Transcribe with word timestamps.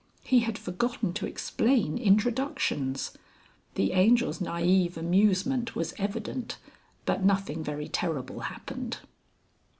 He 0.23 0.39
had 0.39 0.57
forgotten 0.57 1.13
to 1.13 1.27
explain 1.27 1.99
introductions. 1.99 3.15
The 3.75 3.93
Angel's 3.93 4.39
naïve 4.39 4.97
amusement 4.97 5.75
was 5.75 5.93
evident, 5.99 6.57
but 7.05 7.23
nothing 7.23 7.63
very 7.63 7.87
terrible 7.87 8.39
happened. 8.39 8.97